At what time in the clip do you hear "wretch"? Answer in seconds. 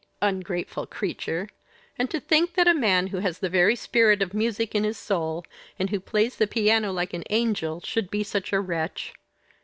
8.59-9.13